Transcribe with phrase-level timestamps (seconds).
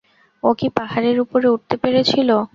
[0.43, 2.29] ও কি পাহাড়ের ওপরে উঠতে পেরেছিল?